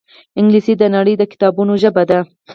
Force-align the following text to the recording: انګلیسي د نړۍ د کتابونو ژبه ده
انګلیسي 0.39 0.73
د 0.77 0.83
نړۍ 0.95 1.13
د 1.17 1.23
کتابونو 1.31 1.73
ژبه 1.83 2.03
ده 2.09 2.19